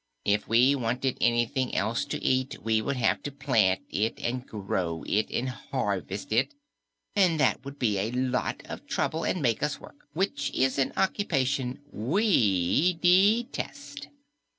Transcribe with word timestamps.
If 0.25 0.47
we 0.47 0.73
wanted 0.73 1.19
anything 1.21 1.75
else 1.75 2.05
to 2.05 2.17
eat, 2.23 2.63
we 2.63 2.81
would 2.81 2.95
have 2.95 3.21
to 3.21 3.31
plant 3.31 3.81
it, 3.91 4.17
and 4.19 4.43
grow 4.47 5.03
it, 5.05 5.29
and 5.29 5.47
harvest 5.47 6.31
it, 6.33 6.55
and 7.15 7.39
that 7.39 7.63
would 7.63 7.77
be 7.77 7.99
a 7.99 8.09
lot 8.11 8.63
of 8.65 8.87
trouble 8.87 9.23
and 9.23 9.43
make 9.43 9.61
us 9.61 9.79
work, 9.79 10.07
which 10.13 10.49
is 10.55 10.79
an 10.79 10.91
occupation 10.97 11.81
we 11.91 12.93
detest." 12.99 14.07